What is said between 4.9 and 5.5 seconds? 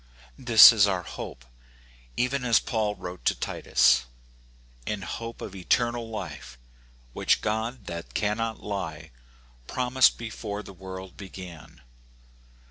hope